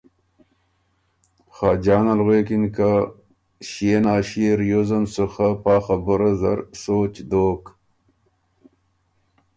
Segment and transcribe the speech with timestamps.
[1.55, 2.89] خاجان ال غوېکِن که
[3.69, 7.63] ”ݭيې نا ݭيې ریوزن سُو خه پا خبُره زر سوچ دوک“